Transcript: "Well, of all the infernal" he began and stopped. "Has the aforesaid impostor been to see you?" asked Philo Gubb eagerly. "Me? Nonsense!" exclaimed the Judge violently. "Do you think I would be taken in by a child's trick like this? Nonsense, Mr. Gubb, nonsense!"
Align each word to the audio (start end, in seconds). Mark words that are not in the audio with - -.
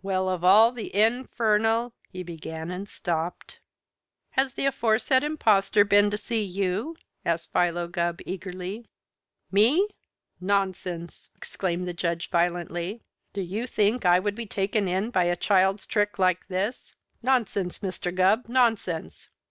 "Well, 0.00 0.30
of 0.30 0.44
all 0.44 0.72
the 0.72 0.94
infernal" 0.96 1.92
he 2.14 2.22
began 2.22 2.70
and 2.70 2.88
stopped. 2.88 3.58
"Has 4.30 4.54
the 4.54 4.64
aforesaid 4.64 5.22
impostor 5.22 5.84
been 5.84 6.10
to 6.10 6.16
see 6.16 6.42
you?" 6.42 6.96
asked 7.22 7.52
Philo 7.52 7.86
Gubb 7.86 8.20
eagerly. 8.24 8.88
"Me? 9.52 9.86
Nonsense!" 10.40 11.28
exclaimed 11.36 11.86
the 11.86 11.92
Judge 11.92 12.30
violently. 12.30 13.02
"Do 13.34 13.42
you 13.42 13.66
think 13.66 14.06
I 14.06 14.18
would 14.18 14.34
be 14.36 14.46
taken 14.46 14.88
in 14.88 15.10
by 15.10 15.24
a 15.24 15.36
child's 15.36 15.84
trick 15.84 16.18
like 16.18 16.48
this? 16.48 16.94
Nonsense, 17.22 17.80
Mr. 17.80 18.10
Gubb, 18.10 18.48
nonsense!" 18.48 19.28